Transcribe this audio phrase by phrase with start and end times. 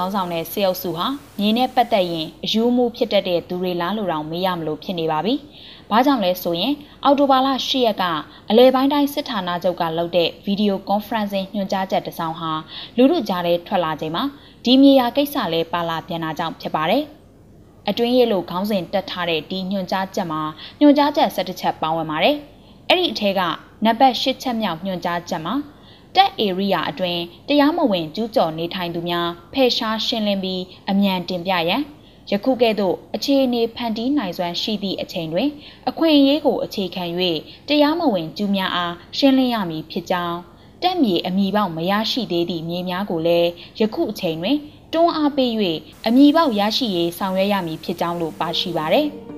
[0.00, 1.06] ခေါင်းဆောင်တဲ့စေအုပ်စုဟာ
[1.38, 5.34] မြေနဲ့ပတ်သက်ရင်အယူမှုဖြစ်တတ်တဲ့သူတွေလားလို့တောင်မေးရမလို့ဖြစ်နေပါပြီ။
[5.90, 6.72] ဘာကြောင့်လဲဆိုရင်
[7.04, 8.04] အော်တိုဘာလ10ရက်က
[8.50, 12.52] အလဲပိုင်းတိုင်းစစ်ဌာနချုပ်ကလုပ်တဲ့ဗီဒီယိုကွန်ဖရင့်စင်ညွှန်ကြားချက်တစ်စောင်ဟာ
[12.96, 14.24] လူလူကြားထဲထွက်လာချိန်မှာ
[14.64, 17.02] ဒီမြေယာကိစ္စလဲပါလာပြန်တာကြောင့်ဖြစ်ပါတယ်။
[17.88, 20.42] အတွင်းရလို့ခေါင်းစဉ်တက်ထားတဲ့ဒီညွှန်ကြားချက်မှာ
[20.80, 22.36] ညွှန်ကြားချက်17ချက်ပါဝင်ပါတယ်။
[22.88, 23.40] အဲ့ဒီအထက်က
[23.84, 25.54] နံပါတ်8ချက်မြောက်ညွှန်ကြားချက်မှာ
[26.16, 31.82] တက် area အတွင်းတရားမဝင်ကျူးကျော်နေထိုင်သူများဖယ်ရှားရှင်းလင်းပြီးအမြန်တင်ပြရန်
[32.30, 35.48] ယခုကဲ့သို့အခြေအနေဖန်တီးနိုင်စွမ်းရှိသည့်အချိန်တွင်
[35.88, 37.04] အခွင့်အရေးကိုအခြေခံ၍
[37.68, 40.38] တရားမဝင်ကျူးများအားရှင်းလင်းရမည်ဖြစ်ကြောင်း
[40.82, 44.58] တက်မြေအမိပေါက်မရရှိသေးသည့်မြေများကိုလည်းယခုအချိန်တွင်
[44.92, 45.52] တွန်းအားပေး၍
[46.06, 49.08] အမိပေါက်ရရှိရေးဆောင်ရွက်ရမည်ဖြစ်ကြောင်းလို့ပါရှိပါသည်။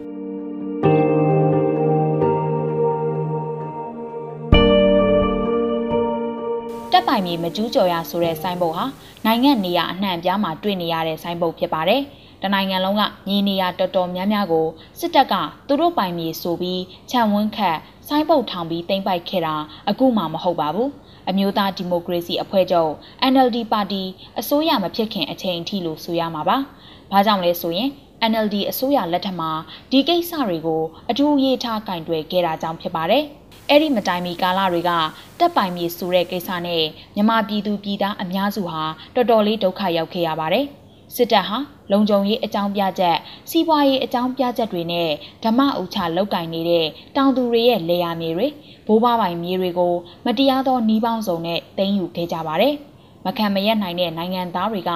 [7.03, 8.85] က်ပိုင်မြေမကျူးကျော်ရဆိုတဲ့ဆိုင်းဘုတ်ဟာ
[9.27, 12.03] နိုင်ငံနေရာအနှံ့အပြားမှာတွေ့နေရတဲ့ဆိုင်းဘုတ်ဖြစ်ပါတယ်။
[12.43, 14.67] တနိုင်ငံလုံးကမြေနေရာတော်တော်များများကို
[14.99, 15.35] စစ်တပ်က
[15.67, 17.79] သူတို့ပိုင်မြေဆိုပြီးခြံဝန်းခတ်
[18.09, 19.55] ဆိုင်းဘုတ်ထောင်ပြီးတင်ပိုက်ခဲ့တာ
[19.89, 20.89] အခုမှမဟုတ်ပါဘူး။
[21.29, 22.93] အမျိုးသားဒီမိုကရေစီအဖွဲ့ချုပ်
[23.33, 24.03] NLD ပါတီ
[24.41, 26.57] အစိုးရမဖြစ်ခင်အချိန်အထိလို့ဆိုရမှာပါ။
[27.13, 27.89] ဘာကြောင့်လဲဆိုရင်
[28.31, 29.51] NLD အစိုးရလက်ထက်မှာ
[29.91, 33.25] ဒီကိစ္စတွေကိုအထူးရေးထားကင်တွယ်ခဲ့တာကြောင့်ဖြစ်ပါတယ်။
[33.69, 34.91] အဲ့ဒီမတိုင်မီကာလတွေက
[35.39, 36.85] တက်ပိုင်မြေဆိုတဲ့ကိစ္စနဲ့
[37.17, 38.85] မြမပြည်သူပြည်သားအများစုဟာ
[39.15, 40.67] တော်တော်လေးဒုက္ခရောက်ခဲ့ရပါတယ်။
[41.15, 41.59] စစ်တပ်ဟာ
[41.93, 43.17] လုံခြုံရေးအကြောင်းပြချက်
[43.51, 45.11] စီးပွားရေးအကြောင်းပြချက်တွေနဲ့
[45.45, 48.49] ဓမ္မဥချလောက်ကင်နေတဲ့တောင်သူတွေရဲ့လေယာမြေတွေ
[48.87, 49.95] ဘိုးဘပိုင်မြေတွေကို
[50.27, 52.75] မတရားသောနှီးပေါင်းစုံနဲ့တင်ယူခဲ့ကြပါတယ်။
[53.27, 54.93] မခံမရက်နိုင်တဲ့နိုင်ငံသားတွေက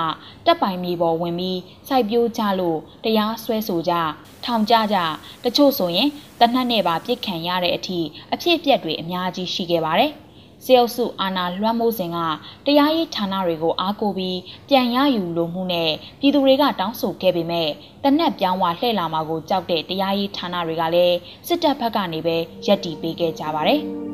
[0.46, 3.92] တပ်ပိုင်မြေပေါ်ဝင်ပြီးစိုက်ပျိုးကြလို့တရားစွဲဆိုကြ
[4.44, 4.96] ထောင်ကြကြ
[5.44, 6.08] တချို့ဆိုရင်
[6.40, 8.00] တနတ်နဲ့ပါပြစ်ခံရတဲ့အထိ
[8.32, 10.12] အဖြစ်အပျက်တွေအများကြီးရှိခဲ့ပါတယ်။
[10.64, 12.18] စေအုပ်စုအာဏာလွှမ်းမိုးစဉ်က
[12.66, 14.38] တရားရေးဌာနတွေကိုအားကိုပြီး
[14.68, 17.68] ပြန်ရယူလိုမှုနဲ့ပြည်သူတွေကတောင်းဆိုခဲ့ပေမဲ့
[18.02, 21.16] တနက်ပြောင်းဝလှည့်လာမှာကိုကြောက်တဲ့တရားရေးဌာနတွေကလည်း
[21.46, 22.36] စစ်တပ်ဘက်ကနေပဲ
[22.66, 23.82] ရက်တီပေးခဲ့ကြပါတယ်။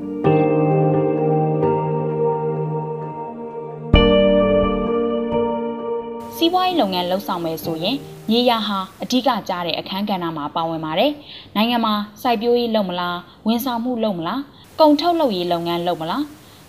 [6.45, 7.97] စီးပွားရေးလုပ်ငန်းလှုပ်ဆောင်မယ်ဆိုရင်
[8.31, 11.13] မြေယာဟာအဓိကကျတဲ့အခန်းကဏ္ဍမှာပါဝင်ပါတယ်။
[11.57, 13.17] နိုင်ငံမှာစိုက်ပျိုးရေးလုပ်မလား၊
[13.47, 14.41] ဝန်ဆောင်မှုလုပ်မလား၊
[14.81, 16.25] ကုန်ထုတ်လုပ်ရေးလုပ်ငန်းလုပ်မလား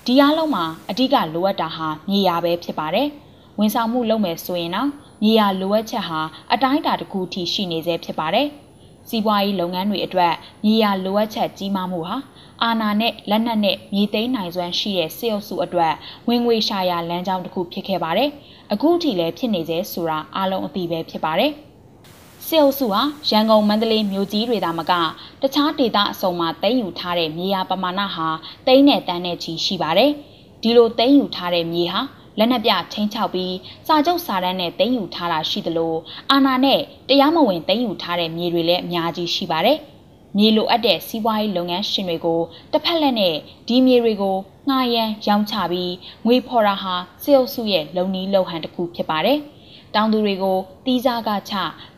[0.05, 3.07] ဒီအားလုံးမှာအဓိကလိုအပ်တာဟာမြေယာပဲဖြစ်ပါတယ်။
[3.59, 4.89] ဝန်ဆောင်မှုလုပ်မယ်ဆိုရင်တော့
[5.23, 6.21] မြေယာလိုအပ်ချက်ဟာ
[6.53, 8.47] အတိုင်းအတာတစ်ခုထိရှိနေသေးဖြစ်ပါတယ်။
[9.07, 10.33] စီးပွားရေးလုပ်ငန်းတွေအတွက်
[10.65, 12.17] မြေယာလိုအပ်ချက်ကြီးမားမှုဟာ
[12.63, 15.93] အာဏာနဲ့လက်နက်နဲ့မြေသိမ်းနိုင်စွမ်းရှိတဲ့စေအုပ်စုအတွက်
[16.27, 18.29] ဝင်ငွေရှာရလမ်းကြောင်းတစ်ခုဖြစ်ခဲ့ပါတယ်။
[18.71, 21.51] အခုထိလည်းဖြစ်နေသေးဆိုတာအားလုံးအသိပဲဖြစ်ပါတယ်။
[22.47, 24.93] စေအုပ်စုဟာရန်ကုန်မန္တလေးမြို့ကြီးတွေသာမက
[25.41, 28.27] တခြားဒေသအစုံမှာသိမ်းယူထားတဲ့မြေယာပမာဏဟာ
[28.67, 30.11] သိန်းနဲ့တန်းနဲ့ချီရှိပါတယ်။
[30.61, 32.01] ဒီလိုသိမ်းယူထားတဲ့မြေဟာ
[32.37, 33.53] လက်နက်ပြချင်းချောက်ပြီး
[33.87, 35.95] စာချုပ်စာတမ်းနဲ့သိမ်းယူထားတာရှိသလို
[36.31, 36.79] အာဏာနဲ့
[37.09, 39.77] တရားမဝင်သိမ်းယူထားတဲ့မြေတွေလည်းအများကြီးရှိပါတယ်။
[40.37, 42.39] မြေလိုအပ်တဲ့စီးပွားရေးလုပ်ငန်းရှင်တွေကို
[42.71, 43.35] တစ်ဖက်လက်နဲ့
[43.67, 44.37] ဒီမြေတွေကို
[44.69, 45.93] ငှားရမ်းရောင်းချပြီး
[46.25, 49.39] ငွေဖော်တာဟာစေအုပ်စုရဲ့လုံနီးလုံဟန်တစ်ခုဖြစ်ပါတယ်။
[49.95, 51.53] တောင်သူတွေကိုတီးစားကချ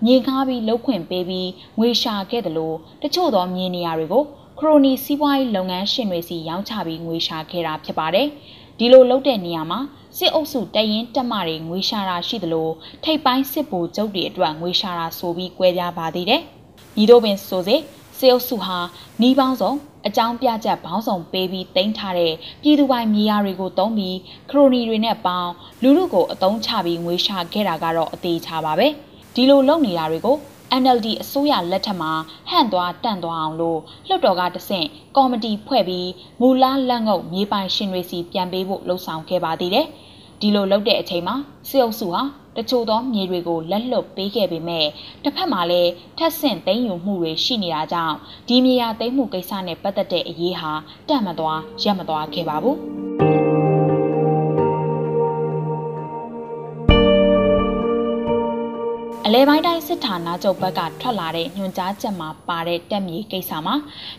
[0.06, 1.50] မြေကားပြီးလှုပ်ခွင့်ပေးပြီး
[1.80, 4.24] ငွေရှာခဲ့တယ်လို့တချို့သောမြေနေရာတွေကို
[4.60, 8.28] ခရိုနီစီးပွားရေးလုပ်ငန်းရှင်တွေစီရောင်းချပြီးငွေရှာခဲ့တာဖြစ်ပါတယ်။
[8.80, 9.80] ဒီလိုလုပ်တဲ့နေရာမှာ
[10.18, 12.70] စစ်အုပ်စုတရင်တက်မတွေငွေရှာတာရှိသလို
[13.04, 16.42] ထိပ်ပိုင်းစစ်ဗိုလ်ချုပ်တွေအတွက်ငွေရှာတာဆိုပြီး꿰ပြပါသေးတယ်။
[17.02, 17.76] ဤသို့ပင်ဆိုစေ
[18.18, 18.78] စေအုပ်စုဟာ
[19.22, 19.72] နှီးပေါင်းစုံ
[20.08, 24.18] အကြောင်းပြချက်ဘောင်းဆောင်ပေးပြီးတင်ထားတဲ့ပြည်သူပိုင်မြေယာတွေကိုတုံးပြီး
[24.50, 25.52] ခရိုနီတွေနဲ့ပေါင်း
[25.84, 28.88] လူလူကိုအတုံးချပြီးငွေရှာခဲ့တာကတော့အသေးချပါပဲ
[29.36, 30.38] ဒီလိုလုပ်နေတာတွေကို
[30.82, 32.12] NLD အစိုးရလက်ထက်မှာ
[32.50, 36.10] ဟန့်သွားတန့်သွားအောင်လို့လွှတ်တော်ကတဆင့်ကော်မတီဖွဲ့ပြီး
[36.42, 39.88] မူလားလက်ငုပ်မြေပိုင်ရှင်တွေစီပြန်ပေးဖို့လှုံ့ဆော်ခဲ့ပါသေးတယ်
[40.42, 41.36] ဒီလိုလုပ်တဲ့အချိန်မှာ
[41.70, 42.22] စစ်အုပ်စုဟာ
[42.58, 44.86] တချို့သောမြေတွေကိုလက်လွတ်ပေးခဲ့ပေမဲ့
[45.24, 48.16] တစ်ဖက်မှာလည်းထက်ဆင့်သိမ်းယူမှုတွေရှိနေတာကြောင့်
[48.48, 50.72] ဒီမြေယာသိမ်းမှုကိစ္စနဲ့ပတ်သက်တဲ့အရေးဟာ
[51.10, 52.95] တန့်မသွားရပ်မသွားခဲ့ပါဘူး
[59.28, 63.76] အလဲပိုင်းတိုင်းစစ်ဌာနချုပ်ဘက်ကထွက်လာတဲ့ညွှန်ကြားချက်မှာပါတဲ့တက်မြေကိစ္စမှာ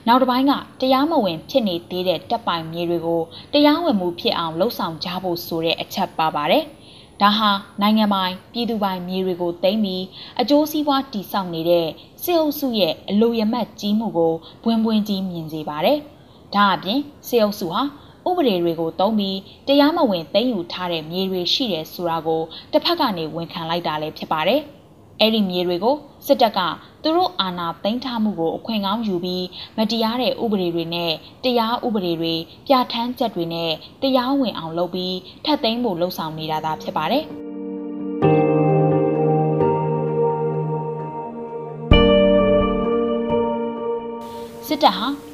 [0.07, 3.23] နောက်တစ်ပိုင်းကတရားမဝင်ဖြစ်နေသေးတဲ့တက်ပိုင်မြေတွေကို
[3.53, 6.65] တရားဝင်မှုဖြစ်အောင်လှုံ့ဆော်ကြဖို့ဆိုတဲ့အချက်ပါပါတယ်။
[7.21, 7.51] ဒါဟာ
[7.83, 10.05] နိုင်ငံပိုင်ပြည်သူပိုင်မြေတွေကိုသိမ်းပြီး
[10.41, 11.87] အကျိုးစီးပွားတည်ဆောက်နေတဲ့
[12.23, 15.99] စစ်အုပ်စုရဲ့အလိုရမတ်ကြီးမှုကိုပွင့်ပွင့်ကြီးမြင်စေပါတယ်။
[16.55, 17.83] ဒါအပြင်စစ်အုပ်စုဟာ
[18.29, 22.43] ဥပဒေတွေကိုသုံးပြီးတရားမဝင်သိမ်းယူထားတဲ့မြေတွေရှိတယ်ဆိုတာကို
[22.73, 24.63] တစ်ဖက်ကနေဝန်ခံလိုက်တာလည်းဖြစ်ပါတယ်။
[25.21, 25.97] အဲ့ဒီမြေတွေကို
[26.27, 26.61] စစ်တပ်က
[27.03, 29.45] သူတို့အာဏာသိမ်းထားမှုကိုအခွင့်ကောင်းယူပြီး
[29.79, 31.13] မတရားတဲ့ဥပဒေတွေနဲ့
[31.45, 32.35] တရားဥပဒေတွေ
[32.67, 33.73] ပြဋ္ဌာန်းချက်တွေနဲ့
[34.03, 37.27] တရားဝင်အောင်လုပ်ပြီးထပ်သိမ်းဖို့လှုံ့ဆော်နေတာသာဖြစ်ပါတယ်။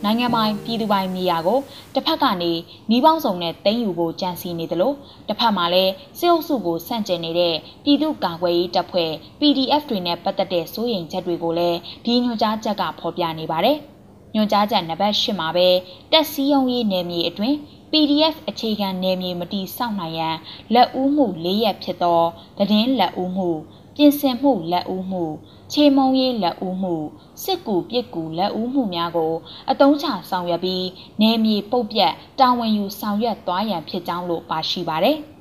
[0.05, 1.59] နိုင်ငံပိုင်ပြည်သူပိုင်မြေယာကို
[1.95, 2.53] တစ်ဖက်ကနေ
[2.91, 4.97] နှီးပေါင်းစုံနဲ့တင်းယူဖို့ကြံစည်နေတယ်လို့
[5.29, 7.55] တစ်ဖက်မှာလည်းစစ်အုပ်စုကိုဆန့်ကျင်နေတဲ့
[7.85, 9.11] ပြည်သူ့ကာကွယ်ရေးတပ်ဖွဲ့
[9.41, 13.79] PDF တွေနဲ့ပတ်သက်တဲ့စိုးရိမ်ချက်တွေကိုလည်းဒီညွှန်ကြားချက်ကဖော်ပြနေပါတယ်။
[14.35, 15.69] ညွှန်ကြားချက်နံပါတ်၈မှာပဲ
[16.13, 17.57] တက်စည်းရုံးရေးနယ်မြေအတွင်း
[17.93, 20.37] PDF အခြေခံနယ်မြေမတီစောင့်နိုင်ရန်
[20.75, 22.21] လက်ဦးမှု၄ရက်ဖြစ်သော
[22.59, 23.51] သတင်းလက်ဦးမှု
[23.97, 25.25] ပြင်ဆင်မှုလက်ဦးမှု
[25.73, 26.95] ခြေမုံရေးလက်ဦးမှု
[27.43, 29.33] စစ်ကူပစ်ကူလက်ဦးမှုများကို
[29.71, 30.87] အတုံးချဆောင်ရွက်ပြီး
[31.21, 35.19] နယ်မြေပုတ်ပြတ်တာဝန်ယူဆောင်ရွက်သွားရန်ဖြစ်ကြောင်းလို့ပါရှိပါတယ်။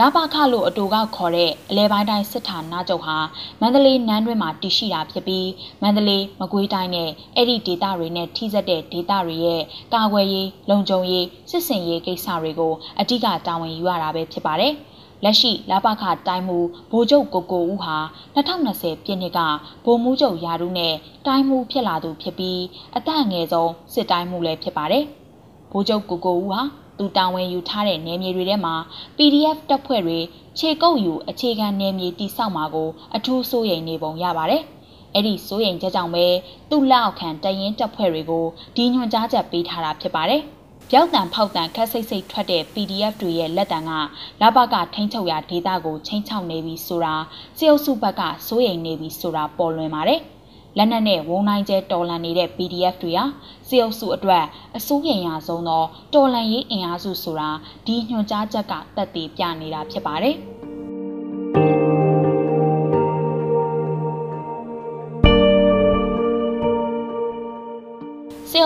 [0.00, 3.16] လာပါခလို့အတူကခေါ်တဲ့အလဲပိုင်းတိုင်းစစ်ဌာနချုပ်ဟာ
[3.60, 5.48] မန္တလေးနန်းတွင်းမှာတည်ရှိတာဖြစ်ပြီး
[5.82, 9.62] မန္တလေးမကွေးတိုင်းနဲ့အဲ့ဒီဒေသတွေနဲ့ထိစပ်တဲ့ဒေသတွေရဲ့
[9.94, 14.74] ကာကွယ်ရေးလုံခြုံရေးစစ်စင်ရေးကိစ္စတွေကိုအဓိကတာဝန်ယူရတာပဲဖြစ်ပါတယ်။
[15.24, 16.58] လက်ရှိလပခတိုင်းမူ
[16.90, 17.96] ဗိုလ်ချုပ်ကိုကိုဦးဟာ
[18.36, 19.40] 2020ပြည့်နှစ်က
[19.84, 20.94] ဗိုလ်မှူးချုပ်ရာထူးနဲ့
[21.26, 22.60] တိုင်းမူဖြစ်လာသူဖြစ်ပြီး
[22.96, 25.04] အသက်ငယ်ဆုံးစစ်တိုင်းမူလည်းဖြစ်ပါတယ်။
[25.72, 26.60] ဗိုလ်ချုပ်ကိုကိုဦးဟာ
[26.98, 28.74] သူတာဝန်ယူထားတဲ့နယ်မြေတွေထဲမှာ
[29.16, 30.18] PDF တပ်ဖွဲ့တွေ
[30.58, 34.62] ခြေကုပ်ယူအခြေခံနယ်မြေတိစောက်မှာကိုအထူးစိုးရိမ်နေပုံရပါတယ်။
[35.14, 36.26] အဲ့ဒီစိုးရိမ်ချက်ကြောင့်ပဲ
[36.70, 38.44] သူ့လက်အောက်ခံတရင်တပ်ဖွဲ့တွေကို
[38.76, 40.42] ဒီညွှန်ကြားချက်ပေးထားတာဖြစ်ပါတယ်။
[40.92, 43.90] ပြောက်တံဖောက်တံခက်စိတ်စိတ်ထွက်တဲ့ PDF တွေရဲ့လက်တံက
[44.40, 47.14] လဘကထိန်းချုပ်ရာဒေသကိုချင်းချောက်နေပြီဆိုတာ
[47.58, 50.20] စေအုပ်စုဘက်ကစိုးရိမ်နေပြီဆိုတာပေါ်လွင်ပါတယ်။
[50.76, 53.24] လက်နက်နဲ့ဝုံနိုင်ကျဲတော်လန်နေတဲ့ PDF တွေဟာ
[53.68, 54.44] စေအုပ်စုအတွက်
[54.76, 57.50] အစိုးရရဆုံးသောတော်လန်ရေးအင်အားစုဆိုတာ
[57.86, 60.36] ဒီညွှန်ကြားချက်ကတက်တည်ပြနေတာဖြစ်ပါတယ်။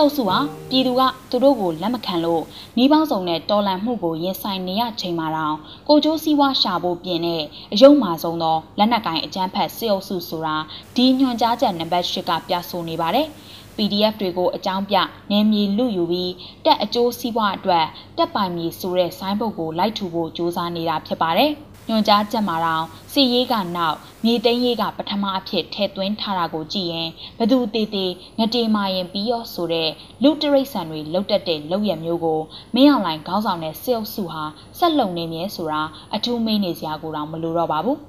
[0.03, 0.39] အုပ်စုဟာ
[0.69, 2.43] ပြည်သူကသူတို့ကိုလက်မခံလို့
[2.77, 5.57] နှီးပေါင်းစုံနဲ့တော်လန်မှုကိုရင်ဆိုင်နေရချိန်မှာတောင်
[5.87, 10.57] ကိုကျိုးစည်းဝါရှာဖို့ပြင်တဲ့အယုံမာဆုံးသောလက်နက်ကိုင်အကြမ်းဖက်စစ်အုပ်စုဆိုတာ
[10.95, 13.27] ဒီညွှန်ကြားချက်နံပါတ်၈ကပြဆိုနေပါတယ်။
[13.75, 14.97] PDF တွေကိုအကြောင်းပြ
[15.31, 16.31] နေမြေလူယူပြီး
[16.65, 17.85] တက်အကျိုးစီးပွားအတွက်
[18.17, 21.51] တက်ပိုင်မြေဆိုတဲ့ဆိုင်းဘုတ်ကိုလိုက်ထူဖို့စ조사နေတာဖြစ်ပါတယ်။
[21.89, 27.09] ညွှန်ကြားချက်မှာတော့စီရေးကနောက်မြေသိမ်းရေးကပထမအဖြစ်ထည့်သွင်းထားတာကိုကြည့်ရင်
[27.39, 28.05] ဘသူတေတေ
[28.39, 29.89] ငတေမာရင်ပြီးရောဆိုတဲ့
[30.23, 32.39] လူတရိတ်ဆန်တွေလုတ်တက်တဲ့လောက်ရမျိုးကို
[32.75, 34.43] မင်းအောင်လိုင်ခေါင်းဆောင်တဲ့စစ်အုပ်စုဟာ
[34.77, 35.81] ဆက်လုံနေမြဲဆိုတာ
[36.15, 37.99] အထူးမင်းနေစရာကိုတော့မလိုတော့ပါဘူး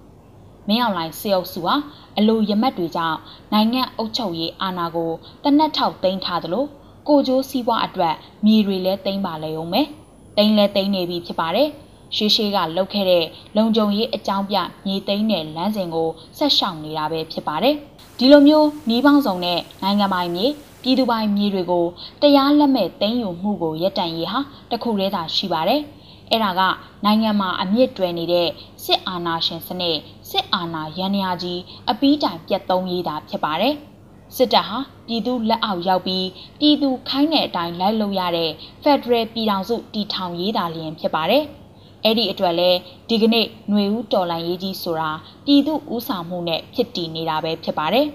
[0.68, 1.74] မင်းအောင်လိုင်စစ်အုပ်စုဟာ
[2.18, 3.18] အလိုရမက်တွေကြောင့်
[3.52, 5.10] နိုင်ငံအုပ်ချုပ်ရေးအာဏာကို
[5.44, 6.64] တနက်ထောက်သိမ်းထားသလို
[7.08, 8.14] ကိုကျိုးစည်းပွားအတွက်
[8.46, 9.86] မြေတွေလည်းသိမ်းပါလေအောင်မယ်။
[10.36, 11.70] သိမ်းလဲသိမ်းနေပြီဖြစ်ပါတယ်။
[12.16, 13.24] ရှေးရှေးကလှုပ်ခဲ့တဲ့
[13.56, 14.56] လုံခြုံရေးအကြောင်းပြ
[14.86, 16.08] မြေသိမ်းတဲ့လမ်းစဉ်ကို
[16.38, 17.74] ဆက်ရှောင်နေတာပဲဖြစ်ပါတယ်။
[18.18, 20.46] ဒီလိုမျိုးနှီးပေါင်းစုံတဲ့နိုင်ငံပိုင်မြေ
[20.82, 21.86] ပြည်သူပိုင်မြေတွေကို
[22.22, 24.40] တရားလက်မဲ့သိမ်းယူမှုကိုရပ်တန့်ရေးဟာ
[24.70, 25.80] တခုတည်းသာရှိပါတယ်။
[26.30, 26.62] အဲ့ဒါက
[27.04, 28.48] နိုင်ငံမှာအမြင့်တွယ်နေတဲ့
[28.84, 29.96] စစ်အာဏာရှင်စနစ်
[30.30, 31.60] စစ်အာဏာရန်ရာကြီး
[31.90, 33.74] အပီးတိုင်ပြတ်သုံးရေးတာဖြစ်ပါတယ်။
[34.36, 36.26] စစ်တပ်ဟာပြည်သူလက်အောက်ရောက်ပြီး
[36.60, 38.50] ပြည်သူခိုင်းတဲ့အတိုင်းလိုက်လုပ်ရတဲ့
[38.82, 41.44] Federal ပြည်ထောင်စုတည်ထောင်ရေးတာလျင်ဖြစ်ပါတယ်။
[42.04, 42.70] အဲ့ဒီအတွက်လဲ
[43.08, 45.10] ဒီကနေ့ຫນွေဦးတော်လန်ရေးကြီးဆိုတာ
[45.44, 48.06] ပြည်သူဥဆောင်မှုနဲ့ဖြစ်တည်နေတာပဲဖြစ်ပါတယ်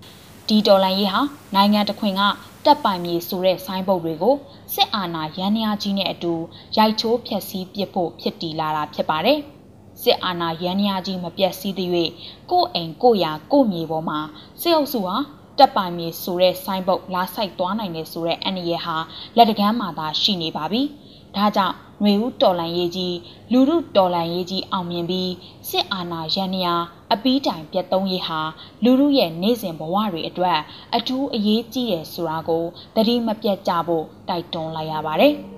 [0.48, 1.20] ။ဒီတော်လန်ရေးဟာ
[1.54, 2.22] နိုင်ငံတခွင်က
[2.64, 4.34] တက်ပိုင်မြေဆိုတဲ့ဆိုင်းဘုတ်တွေကို
[4.74, 6.34] စစ်အာဏာရန်ရာကြီးနဲ့အတူ
[6.76, 9.38] ရိုက်ချိုးဖျက်ဆီးပစ်ဖို့ဖြစ်တည်လာတာဖြစ်ပါတယ်။
[10.02, 11.90] စစ်အာဏာရန်ရာကြီးမပြတ်စည်းသေး၍
[12.50, 14.20] ကိုယ့်အိမ်ကိုယ့်ယာကိုယ့်မြေပေါ်မှာ
[14.60, 15.16] စစ်အုပ်စုဟာ
[15.58, 18.96] တက်ပိုင်မြေဆိုတဲ့ဆိုင်းဘုတ်လာဆိုင်သွားနိုင်တယ်ဆိုတဲ့အန္တရာယ်ဟာ
[19.36, 20.82] လက်တကမ်းမှာသာရှိနေပါပြီ။
[21.36, 23.16] ဒါကြောင့် ຫນွေဦးတော်လန်ရေးကြီး
[23.52, 25.30] လူမှုတော်လန်ရေးကြီးအောင်မြင်ပြီး
[25.68, 26.74] စစ်အာဏာရန်ရာ
[27.12, 28.40] အပီးတိုင်ပြတ်သုံးရေးဟာ
[28.84, 30.58] လူမှုရဲ့နေ့စဉ်ဘဝတွေအတွက်
[30.96, 32.64] အထူးအရေးကြီးတယ်ဆိုတာကို
[32.94, 35.34] သတိမပြတ်ကြဖို့တိုက်တွန်းလိုက်ရပါတယ်။